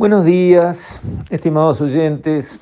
Buenos 0.00 0.24
días, 0.24 0.98
estimados 1.28 1.78
oyentes. 1.82 2.58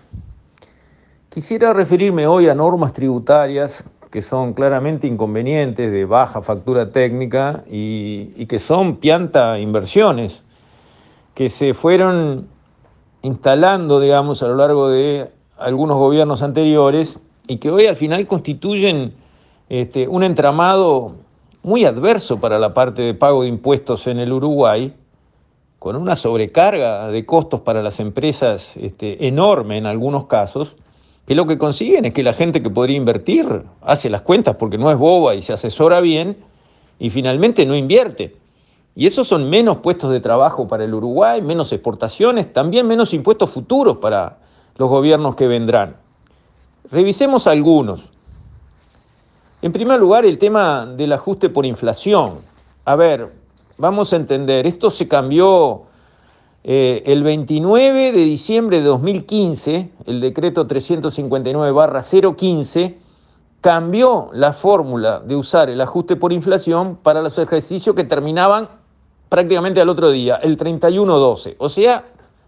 Quisiera 1.29 1.73
referirme 1.73 2.27
hoy 2.27 2.49
a 2.49 2.55
normas 2.57 2.93
tributarias 2.93 3.85
que 4.11 4.23
son 4.23 4.55
claramente 4.55 5.07
inconvenientes, 5.07 5.93
de 5.93 6.05
baja 6.05 6.43
factura 6.43 6.91
técnica 6.91 7.63
y, 7.71 8.45
que 8.47 8.59
son 8.59 8.97
pianta 8.97 9.57
inversiones, 9.61 10.43
que 11.35 11.49
se 11.49 11.75
fueron 11.75 12.49
instalando, 13.23 14.01
digamos, 14.01 14.43
a 14.43 14.49
lo 14.49 14.57
largo 14.57 14.89
de 14.89 15.31
algunos 15.59 15.97
gobiernos 15.97 16.43
anteriores 16.43 17.21
y 17.47 17.59
que 17.59 17.71
hoy 17.71 17.87
al 17.87 17.95
final 17.95 18.27
constituyen 18.27 19.15
este, 19.69 20.09
un 20.09 20.25
entramado 20.25 21.15
muy 21.63 21.85
adverso 21.85 22.41
para 22.41 22.59
la 22.59 22.75
parte 22.75 23.03
de 23.03 23.15
pago 23.15 23.43
de 23.43 23.49
impuestos 23.49 24.09
en 24.09 24.19
el 24.19 24.33
Uruguay, 24.33 24.93
con 25.79 25.97
una 25.97 26.17
sobrecarga 26.17 27.09
de 27.09 27.25
costos 27.25 27.61
para 27.61 27.83
las 27.83 28.01
empresas 28.01 28.77
este, 28.77 29.29
enorme 29.29 29.79
en 29.79 29.87
algunos 29.87 30.27
casos, 30.27 30.77
que 31.27 31.35
lo 31.35 31.47
que 31.47 31.59
consiguen 31.59 32.07
es 32.07 32.15
que 32.15 32.23
la 32.23 32.33
gente 32.33 32.63
que 32.63 32.71
podría 32.71 32.97
invertir 32.97 33.63
hace 33.83 34.11
las 34.11 34.23
cuentas 34.23 34.57
porque 34.57 34.79
no 34.79 34.91
es 34.91 34.97
boba 34.97 35.35
y 35.35 35.43
se 35.43 35.53
asesora 35.53 36.01
bien 36.01 36.39
y 36.99 37.11
finalmente 37.11 37.67
no 37.67 37.77
invierte. 37.77 38.37
Y 38.97 39.07
esos 39.07 39.29
son 39.29 39.49
menos 39.49 39.77
puestos 39.77 40.11
de 40.11 40.21
trabajo 40.21 40.67
para 40.67 40.85
el 40.85 40.93
Uruguay, 40.93 41.41
menos 41.41 41.73
exportaciones, 41.73 42.53
también 42.53 42.89
menos 42.89 43.15
impuestos 43.15 43.51
futuros 43.51 43.99
para 43.99 44.39
los 44.77 44.89
gobiernos 44.89 45.37
que 45.37 45.47
vendrán. 45.47 45.97
Revisemos 46.91 47.47
algunos. 47.47 48.09
En 49.63 49.73
primer 49.73 50.01
lugar, 50.01 50.25
el 50.25 50.39
tema 50.39 50.87
del 50.87 51.13
ajuste 51.13 51.49
por 51.49 51.67
inflación. 51.67 52.39
A 52.85 52.97
ver, 52.97 53.31
vamos 53.79 54.13
a 54.13 54.17
entender, 54.17 54.67
esto 54.67 54.91
se 54.91 55.09
cambió 55.09 55.85
eh, 56.65 57.03
el 57.07 57.23
29 57.23 58.13
de 58.13 58.25
diciembre 58.25 58.79
de 58.79 58.85
2015, 58.85 59.91
el 60.07 60.21
decreto 60.21 60.69
359-015 60.69 62.97
cambió 63.61 64.31
la 64.33 64.53
fórmula 64.53 65.21
de 65.21 65.35
usar 65.35 65.71
el 65.71 65.81
ajuste 65.81 66.17
por 66.17 66.33
inflación 66.33 66.99
para 67.03 67.23
los 67.23 67.39
ejercicios 67.39 67.97
que 67.97 68.05
terminaban 68.05 68.69
prácticamente 69.29 69.81
al 69.81 69.89
otro 69.89 70.11
día, 70.11 70.37
el 70.37 70.57
31-12. 70.57 71.57
O 71.59 71.69
sea, 71.69 72.05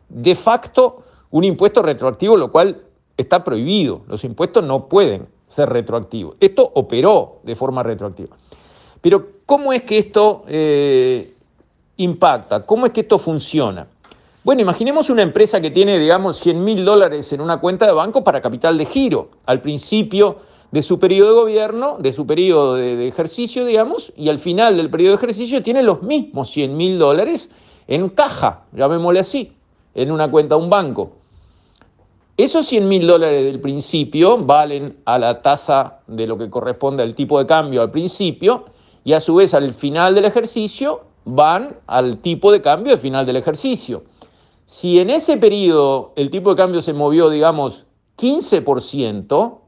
de 0.09 0.35
facto, 0.35 1.03
un 1.31 1.45
impuesto 1.45 1.83
retroactivo, 1.83 2.37
lo 2.37 2.53
cual 2.53 2.83
está 3.17 3.45
prohibido. 3.45 4.03
Los 4.09 4.25
impuestos 4.25 4.65
no 4.65 4.89
pueden 4.89 5.29
ser 5.49 5.69
retroactivos. 5.69 6.37
Esto 6.41 6.71
operó 6.75 7.41
de 7.43 7.57
forma 7.57 7.83
retroactiva. 7.83 8.37
Pero, 9.01 9.29
¿cómo 9.47 9.73
es 9.73 9.83
que 9.83 9.99
esto 9.99 10.45
eh, 10.49 11.33
impacta? 11.97 12.65
¿Cómo 12.67 12.87
es 12.87 12.93
que 12.93 13.01
esto 13.01 13.19
funciona? 13.19 13.87
Bueno, 14.43 14.63
imaginemos 14.63 15.11
una 15.11 15.23
empresa 15.23 15.61
que 15.61 15.71
tiene, 15.71 15.99
digamos, 15.99 16.39
100 16.39 16.65
mil 16.65 16.85
dólares 16.85 17.33
en 17.33 17.41
una 17.41 17.61
cuenta 17.61 17.87
de 17.87 17.93
banco 17.93 18.25
para 18.25 18.41
capital 18.41 18.79
de 18.79 18.87
giro. 18.87 19.29
Al 19.47 19.61
principio 19.61 20.39
de 20.71 20.83
su 20.83 20.99
periodo 20.99 21.35
de 21.35 21.41
gobierno, 21.41 21.97
de 21.99 22.13
su 22.13 22.27
periodo 22.27 22.75
de, 22.77 23.07
ejercicio, 23.07 23.65
digamos, 23.65 24.13
y 24.17 24.29
al 24.29 24.39
final 24.39 24.77
del 24.77 24.89
periodo 24.89 25.13
de 25.13 25.17
ejercicio 25.17 25.63
tiene 25.63 25.83
los 25.83 26.03
mismos 26.03 26.51
100 26.51 26.77
mil 26.77 26.99
dólares 26.99 27.51
en 27.87 28.09
caja, 28.09 28.63
llamémosle 28.73 29.21
así, 29.21 29.53
en 29.95 30.11
una 30.11 30.31
cuenta 30.31 30.55
de 30.55 30.63
un 30.63 30.71
banco. 30.71 31.13
Esos 32.37 32.67
100 32.67 32.89
mil 32.89 33.07
dólares 33.07 33.45
del 33.45 33.61
principio 33.61 34.39
valen 34.39 34.97
a 35.05 35.19
la 35.19 35.43
tasa 35.43 35.99
de 36.07 36.27
lo 36.27 36.39
que 36.39 36.49
corresponde 36.49 37.03
al 37.03 37.15
tipo 37.15 37.39
de 37.39 37.47
cambio 37.47 37.83
al 37.83 37.91
principio 37.91 38.65
y 39.05 39.13
a 39.13 39.21
su 39.21 39.35
vez 39.37 39.55
al 39.55 39.73
final 39.75 40.15
del 40.15 40.25
ejercicio 40.25 41.03
van 41.25 41.77
al 41.87 42.19
tipo 42.19 42.53
de 42.53 42.63
cambio 42.63 42.93
al 42.93 42.99
final 42.99 43.27
del 43.27 43.37
ejercicio. 43.37 44.05
Si 44.67 45.01
en 45.01 45.11
ese 45.11 45.37
periodo 45.37 46.13
el 46.17 46.31
tipo 46.31 46.51
de 46.51 46.57
cambio 46.57 46.81
se 46.81 46.93
movió, 46.93 47.29
digamos, 47.31 47.87
15% 48.19 49.59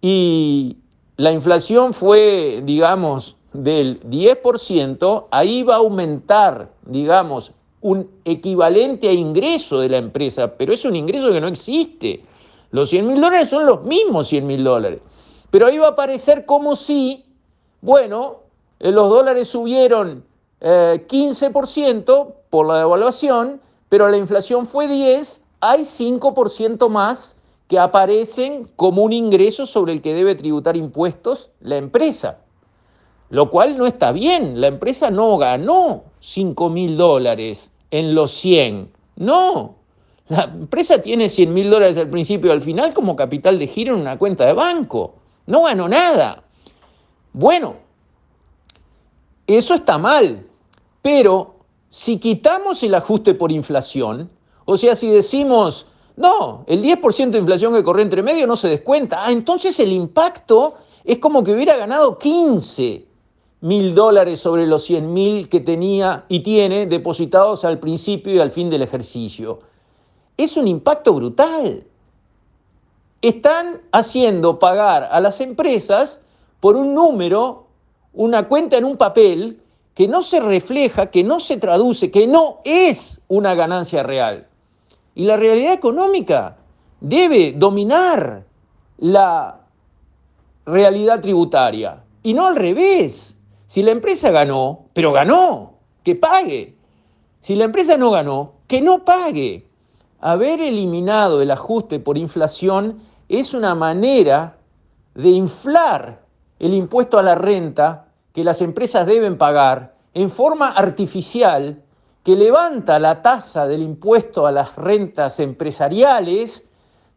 y 0.00 0.76
la 1.16 1.32
inflación 1.32 1.94
fue, 1.94 2.62
digamos, 2.64 3.36
del 3.52 4.00
10%, 4.02 5.26
ahí 5.30 5.62
va 5.62 5.74
a 5.74 5.78
aumentar, 5.78 6.72
digamos, 6.86 7.52
un 7.80 8.08
equivalente 8.24 9.08
a 9.08 9.12
ingreso 9.12 9.80
de 9.80 9.88
la 9.88 9.98
empresa, 9.98 10.56
pero 10.56 10.72
es 10.72 10.84
un 10.84 10.96
ingreso 10.96 11.32
que 11.32 11.40
no 11.40 11.48
existe. 11.48 12.24
Los 12.70 12.90
100 12.90 13.06
mil 13.06 13.20
dólares 13.20 13.50
son 13.50 13.66
los 13.66 13.82
mismos 13.84 14.28
100 14.28 14.46
mil 14.46 14.64
dólares. 14.64 15.00
Pero 15.50 15.66
ahí 15.66 15.78
va 15.78 15.88
a 15.88 15.96
parecer 15.96 16.46
como 16.46 16.76
si, 16.76 17.24
bueno, 17.82 18.36
eh, 18.80 18.90
los 18.92 19.10
dólares 19.10 19.48
subieron 19.48 20.24
15% 20.60 22.28
eh, 22.28 22.34
por 22.48 22.66
la 22.66 22.78
devaluación, 22.78 23.60
pero 23.88 24.08
la 24.08 24.16
inflación 24.16 24.66
fue 24.66 24.86
10, 24.86 25.44
hay 25.60 25.80
5% 25.80 26.88
más 26.88 27.36
que 27.66 27.78
aparecen 27.78 28.68
como 28.76 29.02
un 29.02 29.12
ingreso 29.12 29.66
sobre 29.66 29.94
el 29.94 30.00
que 30.00 30.14
debe 30.14 30.34
tributar 30.36 30.76
impuestos 30.76 31.50
la 31.60 31.76
empresa. 31.76 32.38
Lo 33.30 33.50
cual 33.50 33.76
no 33.76 33.86
está 33.86 34.12
bien, 34.12 34.60
la 34.60 34.68
empresa 34.68 35.10
no 35.10 35.36
ganó 35.36 36.04
5 36.20 36.68
mil 36.70 36.96
dólares 36.96 37.70
en 37.90 38.14
los 38.14 38.30
100, 38.30 38.92
no. 39.16 39.74
La 40.28 40.44
empresa 40.44 41.02
tiene 41.02 41.28
100 41.28 41.52
mil 41.52 41.68
dólares 41.68 41.98
al 41.98 42.08
principio 42.08 42.50
y 42.50 42.52
al 42.52 42.62
final 42.62 42.92
como 42.94 43.16
capital 43.16 43.58
de 43.58 43.66
giro 43.66 43.94
en 43.94 44.02
una 44.02 44.18
cuenta 44.18 44.46
de 44.46 44.52
banco. 44.52 45.14
No 45.46 45.64
ganó 45.64 45.88
nada. 45.88 46.44
Bueno, 47.32 47.76
eso 49.46 49.74
está 49.74 49.98
mal, 49.98 50.46
pero 51.00 51.54
si 51.88 52.18
quitamos 52.18 52.82
el 52.82 52.94
ajuste 52.94 53.34
por 53.34 53.50
inflación, 53.50 54.30
o 54.64 54.76
sea, 54.76 54.94
si 54.94 55.10
decimos, 55.10 55.86
no, 56.16 56.64
el 56.66 56.82
10% 56.82 57.30
de 57.30 57.38
inflación 57.38 57.74
que 57.74 57.82
corre 57.82 58.02
entre 58.02 58.22
medio 58.22 58.46
no 58.46 58.56
se 58.56 58.68
descuenta, 58.68 59.24
ah, 59.24 59.32
entonces 59.32 59.80
el 59.80 59.92
impacto 59.92 60.74
es 61.04 61.18
como 61.18 61.42
que 61.42 61.52
hubiera 61.52 61.76
ganado 61.76 62.18
15 62.18 63.06
mil 63.62 63.94
dólares 63.94 64.40
sobre 64.40 64.66
los 64.66 64.84
100 64.84 65.12
mil 65.12 65.48
que 65.48 65.60
tenía 65.60 66.24
y 66.28 66.40
tiene 66.40 66.86
depositados 66.86 67.64
al 67.64 67.78
principio 67.78 68.34
y 68.34 68.38
al 68.40 68.50
fin 68.50 68.70
del 68.70 68.82
ejercicio. 68.82 69.60
Es 70.36 70.56
un 70.56 70.66
impacto 70.66 71.14
brutal. 71.14 71.84
Están 73.20 73.80
haciendo 73.92 74.58
pagar 74.58 75.08
a 75.12 75.20
las 75.20 75.40
empresas 75.40 76.18
por 76.62 76.76
un 76.76 76.94
número, 76.94 77.66
una 78.12 78.46
cuenta 78.46 78.76
en 78.76 78.84
un 78.84 78.96
papel 78.96 79.60
que 79.96 80.06
no 80.06 80.22
se 80.22 80.38
refleja, 80.38 81.06
que 81.06 81.24
no 81.24 81.40
se 81.40 81.56
traduce, 81.56 82.12
que 82.12 82.28
no 82.28 82.60
es 82.64 83.20
una 83.26 83.56
ganancia 83.56 84.04
real. 84.04 84.46
Y 85.16 85.24
la 85.24 85.36
realidad 85.36 85.72
económica 85.72 86.56
debe 87.00 87.50
dominar 87.50 88.44
la 88.98 89.58
realidad 90.64 91.20
tributaria 91.20 92.04
y 92.22 92.32
no 92.32 92.46
al 92.46 92.54
revés. 92.54 93.36
Si 93.66 93.82
la 93.82 93.90
empresa 93.90 94.30
ganó, 94.30 94.84
pero 94.92 95.10
ganó, 95.10 95.72
que 96.04 96.14
pague. 96.14 96.76
Si 97.40 97.56
la 97.56 97.64
empresa 97.64 97.96
no 97.96 98.12
ganó, 98.12 98.52
que 98.68 98.80
no 98.80 99.04
pague. 99.04 99.66
Haber 100.20 100.60
eliminado 100.60 101.42
el 101.42 101.50
ajuste 101.50 101.98
por 101.98 102.16
inflación 102.16 103.00
es 103.28 103.52
una 103.52 103.74
manera 103.74 104.58
de 105.16 105.30
inflar 105.30 106.21
el 106.62 106.74
impuesto 106.74 107.18
a 107.18 107.24
la 107.24 107.34
renta 107.34 108.06
que 108.32 108.44
las 108.44 108.62
empresas 108.62 109.04
deben 109.04 109.36
pagar 109.36 109.96
en 110.14 110.30
forma 110.30 110.68
artificial 110.68 111.82
que 112.22 112.36
levanta 112.36 113.00
la 113.00 113.20
tasa 113.20 113.66
del 113.66 113.82
impuesto 113.82 114.46
a 114.46 114.52
las 114.52 114.76
rentas 114.76 115.40
empresariales 115.40 116.64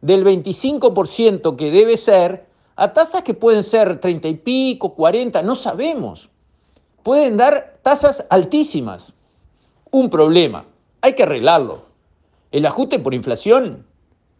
del 0.00 0.24
25% 0.24 1.54
que 1.54 1.70
debe 1.70 1.96
ser 1.96 2.46
a 2.74 2.92
tasas 2.92 3.22
que 3.22 3.34
pueden 3.34 3.62
ser 3.62 4.00
30 4.00 4.26
y 4.26 4.34
pico, 4.34 4.94
40, 4.94 5.40
no 5.42 5.54
sabemos. 5.54 6.28
Pueden 7.04 7.36
dar 7.36 7.78
tasas 7.82 8.26
altísimas. 8.30 9.12
Un 9.92 10.10
problema, 10.10 10.64
hay 11.02 11.14
que 11.14 11.22
arreglarlo. 11.22 11.82
El 12.50 12.66
ajuste 12.66 12.98
por 12.98 13.14
inflación 13.14 13.86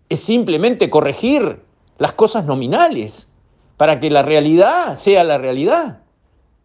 es 0.09 0.19
simplemente 0.19 0.91
corregir 0.91 1.63
las 1.99 2.13
cosas 2.13 2.45
nominales 2.45 3.29
para 3.77 4.01
que 4.01 4.11
la 4.11 4.23
realidad 4.23 4.95
sea 4.95 5.25
la 5.25 5.39
realidad. 5.39 6.01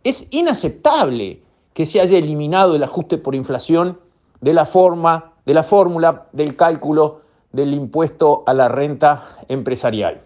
Es 0.03 0.27
inaceptable 0.31 1.41
que 1.73 1.85
se 1.85 2.01
haya 2.01 2.17
eliminado 2.17 2.75
el 2.75 2.83
ajuste 2.83 3.17
por 3.17 3.35
inflación 3.35 3.97
de 4.41 4.53
la 4.53 4.65
forma, 4.65 5.31
de 5.45 5.53
la 5.53 5.63
fórmula 5.63 6.25
del 6.31 6.55
cálculo 6.55 7.21
del 7.51 7.73
impuesto 7.73 8.43
a 8.45 8.53
la 8.53 8.69
renta 8.69 9.37
empresarial. 9.47 10.21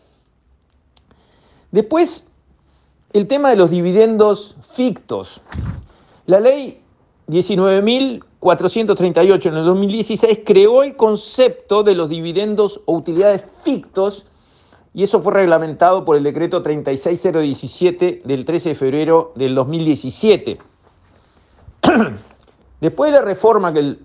Después, 1.72 2.28
el 3.14 3.28
tema 3.28 3.50
de 3.50 3.56
los 3.56 3.70
dividendos 3.70 4.56
fictos. 4.74 5.40
La 6.26 6.40
ley 6.40 6.82
19.438 7.28 9.46
en 9.48 9.56
el 9.56 9.66
2016 9.66 10.40
creó 10.46 10.84
el 10.84 10.96
concepto 10.96 11.84
de 11.84 11.96
los 11.96 12.08
dividendos 12.10 12.80
o 12.86 12.94
utilidades 12.94 13.44
fictos 13.64 14.28
y 14.96 15.04
eso 15.04 15.22
fue 15.22 15.34
reglamentado 15.34 16.06
por 16.06 16.16
el 16.16 16.24
decreto 16.24 16.64
36017 16.64 18.22
del 18.24 18.46
13 18.46 18.70
de 18.70 18.76
febrero 18.76 19.34
del 19.36 19.54
2017. 19.54 20.58
Después 22.80 23.12
de 23.12 23.18
la 23.20 23.26
reforma 23.26 23.74
que, 23.74 23.98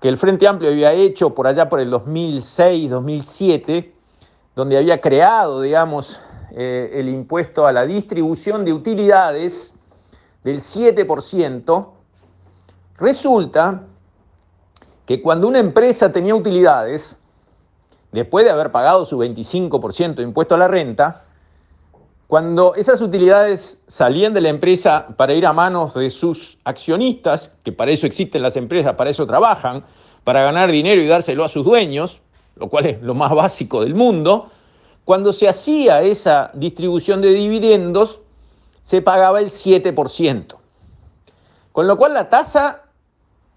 que 0.00 0.08
el 0.08 0.18
Frente 0.18 0.48
Amplio 0.48 0.70
había 0.70 0.92
hecho 0.92 1.36
por 1.36 1.46
allá 1.46 1.68
por 1.68 1.78
el 1.78 1.88
2006, 1.88 2.90
2007, 2.90 3.94
donde 4.56 4.76
había 4.76 5.00
creado, 5.00 5.60
digamos, 5.60 6.20
eh, 6.50 6.90
el 6.94 7.08
impuesto 7.08 7.64
a 7.64 7.72
la 7.72 7.86
distribución 7.86 8.64
de 8.64 8.72
utilidades 8.72 9.72
del 10.42 10.56
7%, 10.56 11.86
resulta 12.98 13.84
que 15.06 15.22
cuando 15.22 15.46
una 15.46 15.60
empresa 15.60 16.10
tenía 16.10 16.34
utilidades, 16.34 17.14
después 18.12 18.44
de 18.44 18.50
haber 18.50 18.72
pagado 18.72 19.04
su 19.04 19.18
25% 19.18 20.16
de 20.16 20.22
impuesto 20.22 20.54
a 20.54 20.58
la 20.58 20.68
renta, 20.68 21.24
cuando 22.26 22.74
esas 22.76 23.00
utilidades 23.00 23.82
salían 23.88 24.32
de 24.34 24.40
la 24.40 24.50
empresa 24.50 25.08
para 25.16 25.34
ir 25.34 25.46
a 25.46 25.52
manos 25.52 25.94
de 25.94 26.10
sus 26.10 26.58
accionistas, 26.64 27.50
que 27.64 27.72
para 27.72 27.90
eso 27.90 28.06
existen 28.06 28.42
las 28.42 28.56
empresas, 28.56 28.94
para 28.94 29.10
eso 29.10 29.26
trabajan, 29.26 29.84
para 30.22 30.42
ganar 30.42 30.70
dinero 30.70 31.02
y 31.02 31.06
dárselo 31.06 31.44
a 31.44 31.48
sus 31.48 31.64
dueños, 31.64 32.20
lo 32.54 32.68
cual 32.68 32.86
es 32.86 33.02
lo 33.02 33.14
más 33.14 33.32
básico 33.34 33.82
del 33.82 33.94
mundo, 33.94 34.50
cuando 35.04 35.32
se 35.32 35.48
hacía 35.48 36.02
esa 36.02 36.52
distribución 36.54 37.20
de 37.20 37.30
dividendos, 37.30 38.20
se 38.84 39.02
pagaba 39.02 39.40
el 39.40 39.46
7%. 39.46 40.56
Con 41.72 41.86
lo 41.86 41.96
cual 41.96 42.14
la 42.14 42.28
tasa 42.28 42.82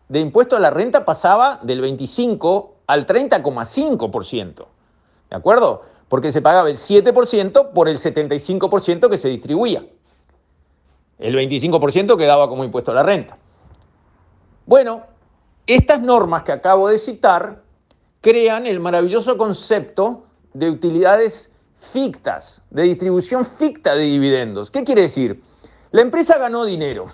de 0.09 0.19
impuesto 0.19 0.56
a 0.56 0.59
la 0.59 0.69
renta 0.71 1.06
pasaba 1.06 1.59
del 1.61 1.81
25 1.81 2.72
al 2.94 3.06
30,5%. 3.06 4.66
¿De 5.30 5.36
acuerdo? 5.36 5.84
porque 6.13 6.31
se 6.31 6.44
pagaba 6.44 6.69
el 6.69 6.78
7% 6.78 7.72
por 7.72 7.90
el 7.90 7.98
75% 7.98 9.10
que 9.10 9.18
se 9.18 9.30
distribuía. 9.30 9.84
El 11.18 11.36
25% 11.36 12.16
quedaba 12.18 12.48
como 12.48 12.63
impuesto 12.63 12.92
a 12.92 12.94
la 12.94 13.01
renta. 13.01 13.36
Bueno, 14.68 15.01
estas 15.66 16.01
normas 16.01 16.44
que 16.44 16.51
acabo 16.51 16.88
de 16.88 17.00
citar 17.00 17.63
crean 18.22 18.68
el 18.68 18.80
maravilloso 18.80 19.40
concepto 19.40 20.25
de 20.54 20.69
utilidades 20.69 21.51
fictas, 21.92 22.62
de 22.69 22.84
distribución 22.84 23.44
ficta 23.44 23.95
de 23.95 24.04
dividendos. 24.04 24.69
¿Qué 24.69 24.84
quiere 24.84 25.01
decir? 25.01 25.42
La 25.90 26.04
empresa 26.04 26.38
ganó 26.38 26.63
dinero, 26.63 27.07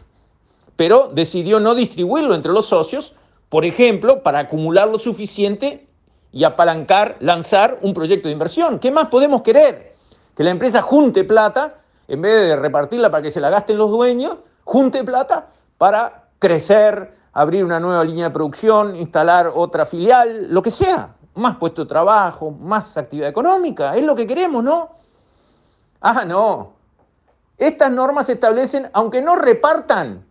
pero 0.76 1.08
decidió 1.08 1.62
no 1.62 1.74
distribuirlo 1.74 2.36
entre 2.36 2.52
los 2.52 2.66
socios, 2.66 3.16
por 3.50 3.66
ejemplo, 3.66 4.22
para 4.22 4.40
acumular 4.40 4.88
lo 4.88 5.00
suficiente 5.00 5.88
y 6.32 6.44
apalancar, 6.44 7.18
lanzar 7.20 7.80
un 7.82 7.94
proyecto 7.94 8.28
de 8.28 8.34
inversión. 8.34 8.80
¿Qué 8.80 8.92
más 8.92 9.08
podemos 9.08 9.42
querer? 9.42 9.96
Que 10.36 10.44
la 10.44 10.52
empresa 10.52 10.82
junte 10.82 11.24
plata, 11.24 11.76
en 12.08 12.22
vez 12.22 12.48
de 12.48 12.56
repartirla 12.56 13.10
para 13.10 13.24
que 13.24 13.32
se 13.32 13.42
la 13.42 13.50
gasten 13.50 13.78
los 13.78 13.90
dueños, 13.90 14.38
junte 14.64 15.04
plata 15.04 15.48
para 15.78 16.30
crecer, 16.38 17.14
abrir 17.34 17.66
una 17.66 17.80
nueva 17.80 18.04
línea 18.04 18.26
de 18.26 18.34
producción, 18.34 18.96
instalar 18.96 19.52
otra 19.54 19.86
filial, 19.86 20.48
lo 20.54 20.62
que 20.62 20.72
sea. 20.72 21.16
Más 21.36 21.58
puesto 21.58 21.84
de 21.84 21.90
trabajo, 21.90 22.52
más 22.52 22.96
actividad 22.98 23.30
económica, 23.30 23.96
es 23.96 24.06
lo 24.06 24.16
que 24.16 24.28
queremos, 24.28 24.64
¿no? 24.64 24.90
Ah, 26.02 26.24
no. 26.26 26.74
Estas 27.58 27.92
normas 27.92 28.28
se 28.28 28.34
establecen, 28.34 28.90
aunque 28.94 29.22
no 29.22 29.36
repartan, 29.36 30.26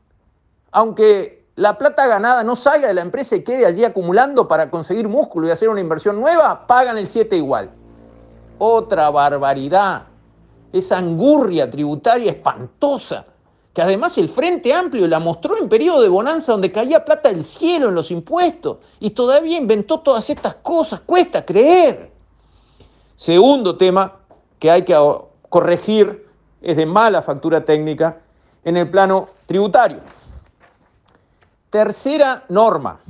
aunque 0.70 1.46
la 1.58 1.76
plata 1.76 2.06
ganada 2.06 2.44
no 2.44 2.54
salga 2.54 2.86
de 2.86 2.94
la 2.94 3.00
empresa 3.00 3.34
y 3.34 3.42
quede 3.42 3.66
allí 3.66 3.84
acumulando 3.84 4.46
para 4.46 4.70
conseguir 4.70 5.08
músculo 5.08 5.48
y 5.48 5.50
hacer 5.50 5.68
una 5.68 5.80
inversión 5.80 6.20
nueva, 6.20 6.68
pagan 6.68 6.96
el 6.98 7.08
7 7.08 7.36
igual. 7.36 7.68
Otra 8.58 9.10
barbaridad, 9.10 10.04
esa 10.72 10.98
angurria 10.98 11.68
tributaria 11.68 12.30
espantosa, 12.30 13.24
que 13.74 13.82
además 13.82 14.16
el 14.18 14.28
Frente 14.28 14.72
Amplio 14.72 15.08
la 15.08 15.18
mostró 15.18 15.56
en 15.56 15.68
periodo 15.68 16.00
de 16.00 16.08
bonanza 16.08 16.52
donde 16.52 16.70
caía 16.70 17.04
plata 17.04 17.28
del 17.28 17.42
cielo 17.42 17.88
en 17.88 17.96
los 17.96 18.12
impuestos 18.12 18.76
y 19.00 19.10
todavía 19.10 19.58
inventó 19.58 19.98
todas 19.98 20.30
estas 20.30 20.54
cosas, 20.54 21.00
cuesta 21.00 21.44
creer. 21.44 22.12
Segundo 23.16 23.76
tema 23.76 24.12
que 24.60 24.70
hay 24.70 24.82
que 24.82 24.96
corregir 25.48 26.24
es 26.62 26.76
de 26.76 26.86
mala 26.86 27.20
factura 27.20 27.64
técnica 27.64 28.18
en 28.62 28.76
el 28.76 28.88
plano 28.88 29.30
tributario. 29.46 30.17
Tercera 31.70 32.44
norma, 32.48 33.00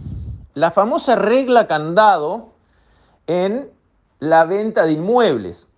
la 0.55 0.73
famosa 0.73 1.15
regla 1.15 1.69
candado 1.69 2.49
en 3.29 3.71
la 4.19 4.45
venta 4.47 4.85
de 4.85 4.93
inmuebles. 4.93 5.69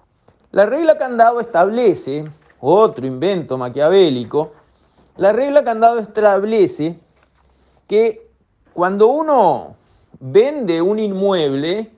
La 0.51 0.65
regla 0.65 0.97
candado 0.97 1.41
establece, 1.41 2.25
otro 2.59 3.07
invento 3.07 3.59
maquiavélico, 3.59 4.53
la 5.19 5.35
regla 5.35 5.63
candado 5.63 5.99
establece 5.99 6.99
que 7.87 8.31
cuando 8.73 9.09
uno 9.09 9.77
vende 10.19 10.81
un 10.81 10.99
inmueble, 10.99 11.91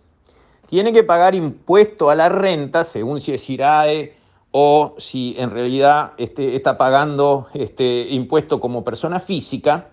tiene 0.68 0.92
que 0.92 1.04
pagar 1.04 1.36
impuesto 1.36 2.10
a 2.10 2.16
la 2.16 2.28
renta, 2.28 2.82
según 2.82 3.20
si 3.20 3.32
es 3.32 3.48
IRAE 3.48 4.16
o 4.50 4.96
si 4.98 5.36
en 5.38 5.50
realidad 5.50 6.14
este, 6.16 6.56
está 6.56 6.76
pagando 6.76 7.46
este, 7.54 8.08
impuesto 8.10 8.58
como 8.58 8.82
persona 8.82 9.20
física, 9.20 9.86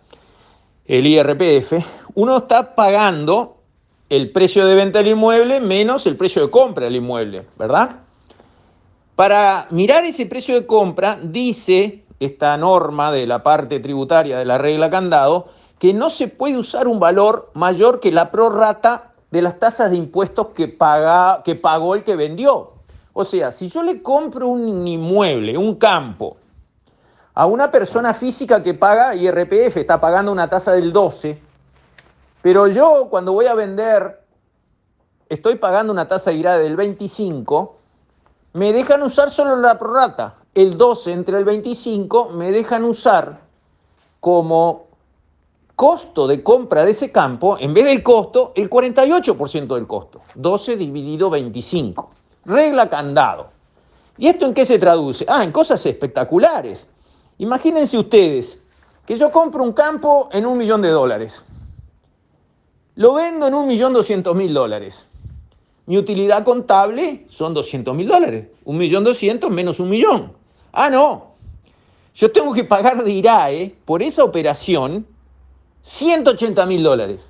el 0.90 1.06
IRPF, 1.06 1.74
uno 2.16 2.38
está 2.38 2.74
pagando 2.74 3.58
el 4.10 4.32
precio 4.32 4.66
de 4.66 4.74
venta 4.74 4.98
del 5.00 5.10
inmueble 5.10 5.60
menos 5.60 6.08
el 6.08 6.18
precio 6.18 6.42
de 6.42 6.50
compra 6.50 6.86
del 6.86 6.96
inmueble, 6.96 7.46
¿verdad? 7.60 7.98
Para 9.16 9.68
mirar 9.70 10.04
ese 10.06 10.26
precio 10.26 10.56
de 10.56 10.66
compra, 10.66 11.20
dice 11.22 12.06
esta 12.20 12.58
norma 12.58 13.12
de 13.12 13.28
la 13.28 13.44
parte 13.44 13.80
tributaria 13.80 14.40
de 14.40 14.46
la 14.46 14.58
regla 14.58 14.90
candado, 14.90 15.50
que 15.78 15.94
no 15.94 16.10
se 16.10 16.28
puede 16.28 16.58
usar 16.58 16.88
un 16.88 17.00
valor 17.00 17.52
mayor 17.54 18.00
que 18.00 18.12
la 18.12 18.32
prorrata 18.32 19.12
de 19.30 19.44
las 19.44 19.60
tasas 19.60 19.92
de 19.92 19.98
impuestos 19.98 20.48
que, 20.56 20.68
pagó 20.70 21.94
el 21.94 22.04
que 22.04 22.16
vendió. 22.16 22.72
O 23.14 23.26
sea, 23.26 23.52
si 23.52 23.70
yo 23.70 23.84
le 23.84 24.02
compro 24.02 24.48
un 24.48 24.88
inmueble, 24.88 25.56
un 25.56 25.76
campo, 25.76 26.38
a 27.40 27.46
una 27.46 27.72
persona 27.72 28.14
física 28.14 28.62
que 28.62 28.74
paga 28.74 29.16
IRPF, 29.16 29.78
está 29.78 30.02
pagando 30.02 30.30
una 30.30 30.50
tasa 30.50 30.74
del 30.74 30.92
12, 30.92 31.40
pero 32.42 32.68
yo 32.68 33.08
cuando 33.10 33.32
voy 33.32 33.46
a 33.46 33.54
vender 33.54 34.20
estoy 35.30 35.56
pagando 35.56 35.94
una 35.94 36.06
tasa 36.06 36.34
IRA 36.34 36.58
del 36.58 36.76
25, 36.76 37.78
me 38.52 38.74
dejan 38.74 39.04
usar 39.04 39.32
solo 39.32 39.56
la 39.56 39.80
prorata. 39.80 40.36
El 40.54 40.76
12 40.76 41.14
entre 41.14 41.38
el 41.38 41.46
25 41.46 42.32
me 42.32 42.52
dejan 42.52 42.84
usar 42.84 43.40
como 44.20 44.88
costo 45.78 46.28
de 46.28 46.44
compra 46.44 46.84
de 46.84 46.92
ese 46.92 47.10
campo, 47.10 47.58
en 47.58 47.74
vez 47.74 47.86
del 47.86 48.04
costo, 48.04 48.52
el 48.54 48.70
48% 48.70 49.76
del 49.76 49.88
costo. 49.88 50.20
12 50.36 50.76
dividido 50.76 51.30
25. 51.30 52.10
Regla 52.44 52.90
candado. 52.90 53.48
¿Y 54.18 54.28
esto 54.28 54.46
en 54.46 54.54
qué 54.54 54.66
se 54.66 54.78
traduce? 54.78 55.26
Ah, 55.30 55.46
en 55.46 55.54
cosas 55.54 55.86
espectaculares. 55.86 56.90
Imagínense 57.40 57.98
ustedes 57.98 58.62
que 59.06 59.18
yo 59.18 59.32
compro 59.32 59.64
un 59.64 59.72
campo 59.72 60.30
en 60.34 60.46
un 60.46 60.58
millón 60.58 60.82
de 60.82 60.90
dólares. 60.90 61.44
Lo 62.96 63.14
vendo 63.14 63.48
en 63.48 63.54
un 63.54 63.66
millón 63.66 63.94
doscientos 63.94 64.36
mil 64.36 64.54
dólares. 64.54 65.08
Mi 65.86 65.98
utilidad 65.98 66.44
contable 66.44 67.26
son 67.30 67.54
doscientos 67.54 67.96
mil 67.96 68.10
dólares. 68.10 68.48
Un 68.66 68.78
millón 68.78 69.06
doscientos 69.06 69.50
menos 69.50 69.80
un 69.80 69.90
millón. 69.90 70.34
Ah, 70.74 70.90
no. 70.90 71.30
Yo 72.14 72.30
tengo 72.30 72.52
que 72.52 72.66
pagar 72.66 73.04
de 73.06 73.12
IRAE 73.12 73.76
por 73.86 74.04
esa 74.04 74.26
operación 74.26 75.08
180 75.82 76.66
mil 76.66 76.84
dólares. 76.84 77.30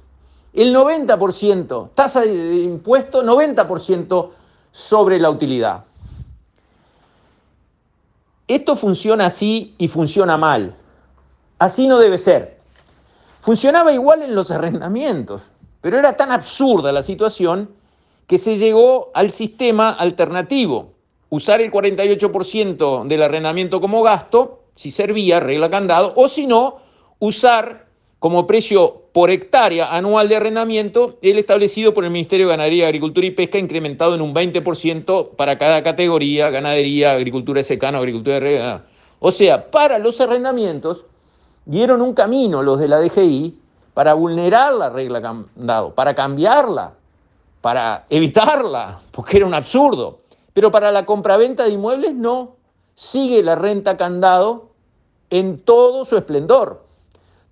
El 0.54 0.74
90%, 0.74 1.92
tasa 1.94 2.22
de 2.22 2.56
impuesto 2.64 3.24
90% 3.24 4.32
sobre 4.72 5.20
la 5.20 5.30
utilidad. 5.30 5.86
Esto 8.50 8.76
funciona 8.76 9.28
así 9.28 9.76
y 9.78 9.88
funciona 9.88 10.36
mal. 10.36 10.76
Así 11.60 11.88
no 11.88 12.00
debe 12.00 12.18
ser. 12.18 12.58
Funcionaba 13.42 13.94
igual 13.94 14.24
en 14.24 14.34
los 14.34 14.50
arrendamientos, 14.52 15.44
pero 15.82 16.00
era 16.00 16.18
tan 16.18 16.32
absurda 16.32 16.92
la 16.92 17.04
situación 17.04 17.70
que 18.26 18.40
se 18.40 18.58
llegó 18.58 19.12
al 19.14 19.32
sistema 19.32 19.92
alternativo. 19.92 20.94
Usar 21.30 21.62
el 21.62 21.72
48% 21.72 23.06
del 23.06 23.22
arrendamiento 23.22 23.80
como 23.80 24.02
gasto, 24.02 24.64
si 24.76 24.90
servía, 24.90 25.40
regla 25.40 25.70
candado, 25.70 26.14
o 26.16 26.28
si 26.28 26.48
no, 26.48 26.78
usar 27.20 27.86
como 28.18 28.48
precio 28.48 28.99
por 29.12 29.32
hectárea 29.32 29.96
anual 29.96 30.30
de 30.30 30.36
arrendamiento 30.36 31.18
el 31.22 31.40
establecido 31.40 31.94
por 31.94 32.04
el 32.04 32.12
Ministerio 32.12 32.48
de 32.48 32.54
Ganadería, 32.54 32.86
Agricultura 32.86 33.26
y 33.26 33.32
Pesca, 33.32 33.58
incrementado 33.58 34.16
en 34.16 34.22
un 34.22 34.34
20% 34.34 35.36
para 35.36 35.58
cada 35.58 35.84
categoría, 35.84 36.50
ganadería, 36.50 37.14
agricultura 37.14 37.60
de 37.60 37.64
secano, 37.64 37.98
agricultura 37.98 38.36
de 38.36 38.40
regada. 38.40 38.86
O 39.20 39.32
sea, 39.32 39.72
para 39.72 39.98
los 39.98 40.22
arrendamientos 40.22 41.04
dieron 41.66 42.02
un 42.02 42.14
camino 42.14 42.64
los 42.64 42.80
de 42.80 42.88
la 42.88 43.00
DGI 43.00 43.56
para 43.94 44.14
vulnerar 44.14 44.74
la 44.74 44.90
regla 44.90 45.22
candado, 45.22 45.94
para 45.94 46.16
cambiarla, 46.16 46.94
para 47.62 48.06
evitarla, 48.10 49.02
porque 49.12 49.38
era 49.38 49.46
un 49.46 49.54
absurdo. 49.54 50.20
Pero 50.54 50.72
para 50.72 50.92
la 50.92 51.06
compraventa 51.06 51.64
de 51.64 51.72
inmuebles 51.72 52.14
no, 52.16 52.56
sigue 52.96 53.44
la 53.44 53.56
renta 53.56 53.98
candado 53.98 54.70
en 55.30 55.60
todo 55.60 56.06
su 56.06 56.18
esplendor. 56.18 56.86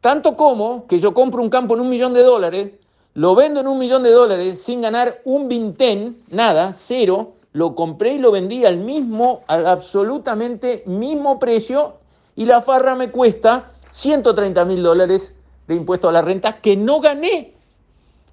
Tanto 0.07 0.37
como 0.37 0.87
que 0.87 1.01
yo 1.01 1.13
compro 1.13 1.43
un 1.43 1.49
campo 1.49 1.75
en 1.75 1.81
un 1.81 1.89
millón 1.89 2.13
de 2.13 2.23
dólares, 2.23 2.71
lo 3.13 3.35
vendo 3.35 3.59
en 3.59 3.67
un 3.67 3.77
millón 3.77 4.03
de 4.03 4.11
dólares 4.11 4.61
sin 4.61 4.79
ganar 4.79 5.19
un 5.25 5.49
vintén, 5.49 6.23
nada, 6.29 6.75
cero, 6.79 7.33
lo 7.51 7.75
compré 7.75 8.13
y 8.13 8.17
lo 8.17 8.31
vendí 8.31 8.63
al 8.63 8.77
mismo, 8.77 9.41
al 9.47 9.67
absolutamente 9.67 10.83
mismo 10.85 11.39
precio 11.39 11.95
y 12.37 12.45
la 12.45 12.61
farra 12.61 12.95
me 12.95 13.11
cuesta 13.11 13.73
130 13.91 14.63
mil 14.63 14.81
dólares 14.81 15.33
de 15.67 15.75
impuesto 15.75 16.07
a 16.07 16.13
la 16.13 16.21
renta 16.21 16.61
que 16.61 16.77
no 16.77 17.01
gané. 17.01 17.51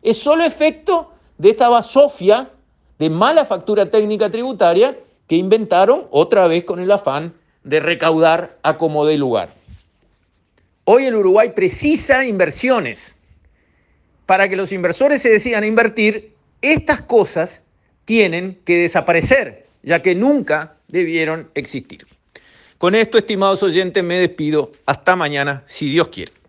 Es 0.01 0.23
solo 0.23 0.45
efecto 0.45 1.11
de 1.39 1.51
esta 1.51 1.69
basofia 1.71 2.51
de 3.01 3.11
mala 3.11 3.45
factura 3.45 3.91
técnica 3.91 4.31
tributaria 4.31 4.97
que 5.27 5.35
inventaron 5.35 6.05
otra 6.13 6.47
vez 6.47 6.63
con 6.63 6.79
el 6.79 6.93
afán 6.93 7.35
de 7.65 7.81
recaudar 7.81 8.59
a 8.63 8.79
como 8.79 9.05
de 9.07 9.19
lugar. 9.19 9.64
Hoy 10.85 11.07
el 11.07 11.15
Uruguay 11.15 11.53
precisa 11.55 12.27
inversiones. 12.27 13.17
Para 14.27 14.49
que 14.49 14.57
los 14.57 14.71
inversores 14.71 15.23
se 15.23 15.31
decidan 15.31 15.65
a 15.65 15.67
invertir, 15.67 16.35
estas 16.61 17.01
cosas 17.01 17.63
tienen 18.05 18.59
que 18.67 18.77
desaparecer, 18.77 19.67
ya 19.83 20.03
que 20.03 20.15
nunca 20.15 20.77
debieron 20.89 21.51
existir. 21.55 22.07
Con 22.77 22.95
esto, 22.95 23.17
estimados 23.17 23.63
oyentes, 23.63 24.05
me 24.05 24.17
despido. 24.17 24.73
Hasta 24.85 25.17
mañana, 25.17 25.65
si 25.67 25.89
Dios 25.89 26.09
quiere. 26.09 26.33